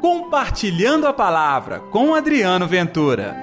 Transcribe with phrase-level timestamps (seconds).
[0.00, 3.36] Compartilhando a Palavra com Adriano Ventura.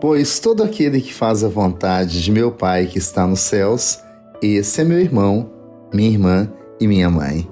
[0.00, 4.00] Pois todo aquele que faz a vontade de meu Pai que está nos céus,
[4.40, 5.50] esse é meu irmão,
[5.92, 6.48] minha irmã
[6.80, 7.50] e minha mãe.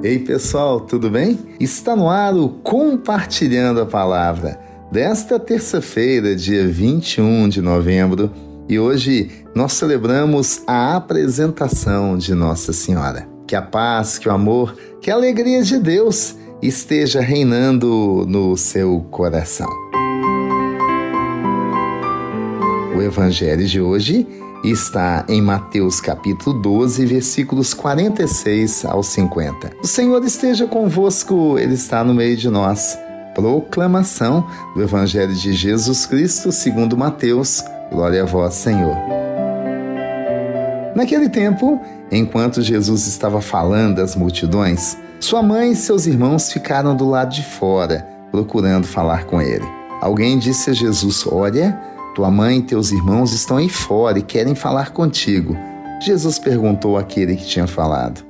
[0.00, 1.36] Ei pessoal, tudo bem?
[1.58, 4.60] Está no ar o Compartilhando a Palavra
[4.92, 8.30] desta terça-feira, dia 21 de novembro,
[8.68, 13.28] e hoje nós celebramos a apresentação de Nossa Senhora.
[13.46, 19.00] Que a paz, que o amor, que a alegria de Deus esteja reinando no seu
[19.10, 19.68] coração.
[22.96, 24.26] O evangelho de hoje
[24.64, 29.72] está em Mateus capítulo 12, versículos 46 ao 50.
[29.82, 32.96] O Senhor esteja convosco, ele está no meio de nós.
[33.34, 37.64] Proclamação do evangelho de Jesus Cristo, segundo Mateus.
[37.92, 38.96] Glória a vós, Senhor.
[40.96, 41.78] Naquele tempo,
[42.10, 47.42] enquanto Jesus estava falando às multidões, sua mãe e seus irmãos ficaram do lado de
[47.42, 49.66] fora, procurando falar com ele.
[50.00, 51.78] Alguém disse a Jesus: Olha,
[52.14, 55.54] tua mãe e teus irmãos estão aí fora e querem falar contigo.
[56.00, 58.24] Jesus perguntou àquele que tinha falado: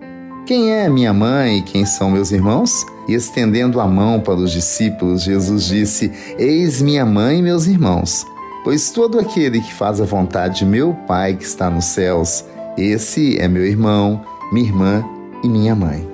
[0.45, 2.85] Quem é minha mãe e quem são meus irmãos?
[3.09, 8.27] E estendendo a mão para os discípulos, Jesus disse: Eis minha mãe e meus irmãos.
[8.65, 12.45] Pois todo aquele que faz a vontade de meu Pai que está nos céus,
[12.79, 15.05] esse é meu irmão, minha irmã
[15.43, 16.09] e minha mãe.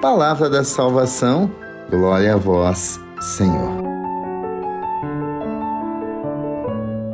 [0.00, 1.50] Palavra da salvação,
[1.90, 3.82] glória a vós, Senhor.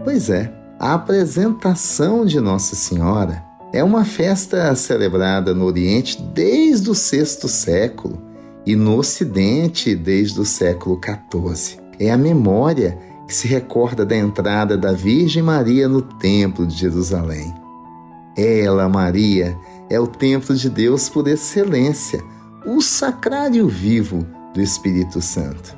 [0.05, 6.95] Pois é, a apresentação de Nossa Senhora é uma festa celebrada no Oriente desde o
[6.95, 8.23] sexto século
[8.67, 11.79] e no Ocidente desde o século XIV.
[11.99, 17.55] É a memória que se recorda da entrada da Virgem Maria no Templo de Jerusalém.
[18.37, 19.57] Ela, Maria,
[19.89, 22.23] é o templo de Deus por excelência,
[22.67, 25.77] o sacrário vivo do Espírito Santo.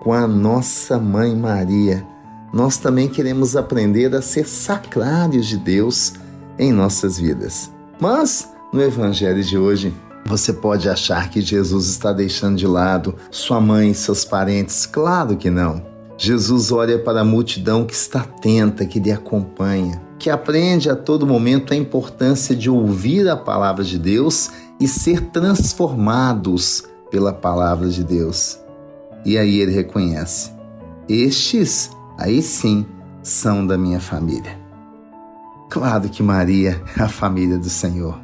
[0.00, 2.06] Com a nossa mãe Maria,
[2.52, 6.14] nós também queremos aprender a ser sacrários de Deus
[6.58, 7.70] em nossas vidas.
[8.00, 9.94] Mas, no Evangelho de hoje,
[10.26, 14.86] você pode achar que Jesus está deixando de lado sua mãe e seus parentes.
[14.86, 15.89] Claro que não.
[16.22, 21.26] Jesus olha para a multidão que está atenta, que lhe acompanha, que aprende a todo
[21.26, 28.04] momento a importância de ouvir a palavra de Deus e ser transformados pela palavra de
[28.04, 28.58] Deus.
[29.24, 30.50] E aí ele reconhece:
[31.08, 32.84] estes aí sim
[33.22, 34.60] são da minha família.
[35.70, 38.20] Claro que Maria é a família do Senhor.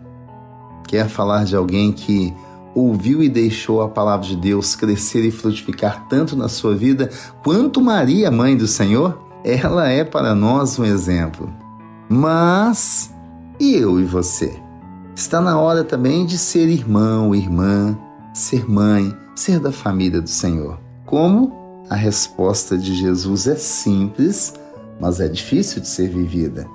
[0.86, 2.34] Quer falar de alguém que
[2.76, 7.10] ouviu e deixou a palavra de Deus crescer e frutificar tanto na sua vida
[7.42, 9.19] quanto Maria, mãe do Senhor?
[9.42, 11.50] Ela é para nós um exemplo.
[12.06, 13.10] Mas
[13.59, 14.60] e eu e você?
[15.14, 17.98] Está na hora também de ser irmão, irmã,
[18.34, 20.78] ser mãe, ser da família do Senhor.
[21.06, 21.56] Como?
[21.88, 24.53] A resposta de Jesus é simples,
[25.00, 26.66] mas é difícil de ser vivida.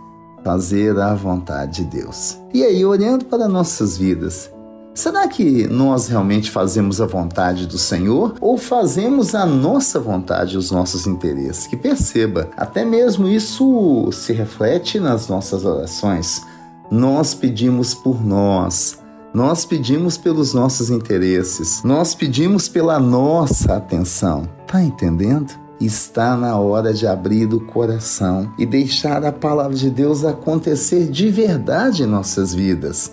[0.44, 2.40] Fazer a vontade de Deus.
[2.52, 4.50] E aí, olhando para nossas vidas,
[4.94, 10.72] será que nós realmente fazemos a vontade do Senhor ou fazemos a nossa vontade, os
[10.72, 11.68] nossos interesses?
[11.68, 16.42] Que perceba, até mesmo isso se reflete nas nossas orações.
[16.90, 19.00] Nós pedimos por nós,
[19.34, 24.44] nós pedimos pelos nossos interesses, nós pedimos pela nossa atenção.
[24.68, 25.54] Tá entendendo?
[25.80, 31.30] Está na hora de abrir o coração e deixar a palavra de Deus acontecer de
[31.30, 33.10] verdade em nossas vidas.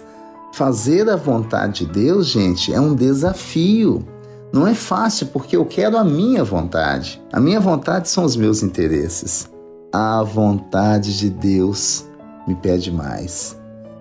[0.59, 4.05] Fazer a vontade de Deus, gente, é um desafio.
[4.53, 7.23] Não é fácil porque eu quero a minha vontade.
[7.33, 9.49] A minha vontade são os meus interesses.
[9.93, 12.05] A vontade de Deus
[12.45, 13.57] me pede mais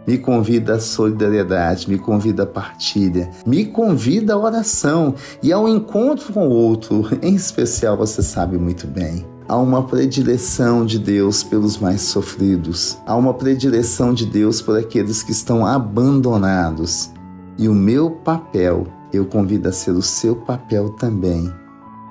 [0.08, 5.14] me convida à solidariedade, me convida à partilha, me convida à oração
[5.44, 7.06] e ao encontro com o outro.
[7.22, 9.26] Em especial, você sabe muito bem.
[9.50, 12.98] Há uma predileção de Deus pelos mais sofridos.
[13.06, 17.12] Há uma predileção de Deus por aqueles que estão abandonados.
[17.58, 21.50] E o meu papel, eu convido a ser o seu papel também,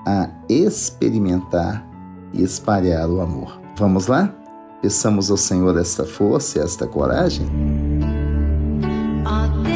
[0.07, 1.87] a experimentar
[2.33, 3.61] e espalhar o amor.
[3.77, 4.35] Vamos lá?
[4.81, 7.47] Peçamos ao Senhor esta força e esta coragem.
[9.27, 9.76] Atende,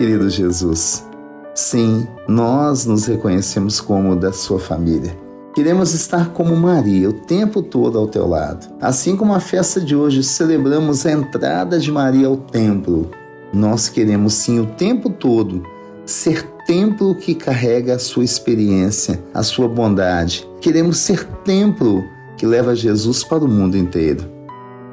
[0.00, 1.06] Querido Jesus,
[1.54, 5.14] sim, nós nos reconhecemos como da sua família
[5.54, 8.66] Queremos estar como Maria o tempo todo ao teu lado.
[8.80, 13.10] Assim como a festa de hoje celebramos a entrada de Maria ao templo,
[13.52, 15.62] nós queremos sim o tempo todo
[16.06, 20.48] ser templo que carrega a sua experiência, a sua bondade.
[20.60, 22.04] Queremos ser templo
[22.38, 24.24] que leva Jesus para o mundo inteiro.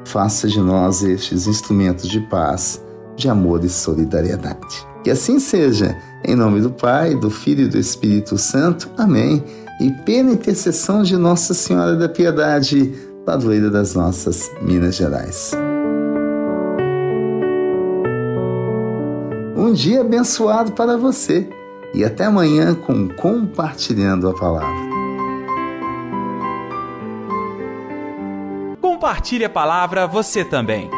[0.04, 2.84] Faça de nós estes instrumentos de paz,
[3.16, 4.86] de amor e solidariedade.
[5.02, 8.90] Que assim seja, em nome do Pai, do Filho e do Espírito Santo.
[8.96, 9.42] Amém
[9.78, 12.92] e pela intercessão de Nossa Senhora da Piedade,
[13.24, 15.52] padroeira das nossas Minas Gerais.
[19.56, 21.48] Um dia abençoado para você
[21.94, 24.88] e até amanhã com Compartilhando a Palavra.
[28.80, 30.97] Compartilhe a palavra você também.